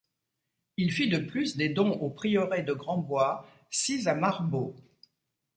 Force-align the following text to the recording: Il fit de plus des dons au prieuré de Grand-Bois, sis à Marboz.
Il 0.77 0.91
fit 0.91 1.09
de 1.09 1.19
plus 1.19 1.57
des 1.57 1.69
dons 1.69 1.91
au 1.91 2.09
prieuré 2.09 2.63
de 2.63 2.73
Grand-Bois, 2.73 3.47
sis 3.69 4.07
à 4.09 4.15
Marboz. 4.15 4.73